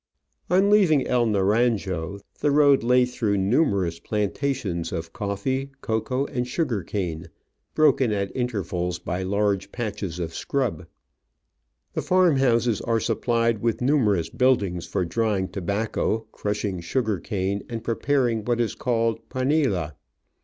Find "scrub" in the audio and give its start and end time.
10.33-10.87